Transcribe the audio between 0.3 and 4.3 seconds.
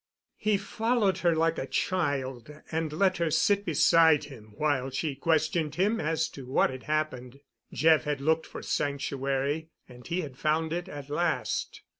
He followed her like a child and let her sit beside